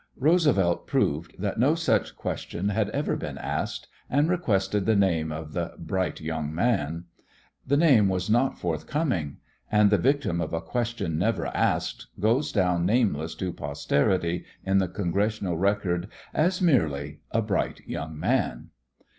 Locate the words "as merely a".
16.33-17.43